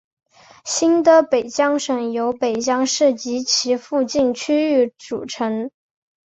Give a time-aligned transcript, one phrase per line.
[0.65, 5.69] 新的北江省由北江市及其附近区域组成。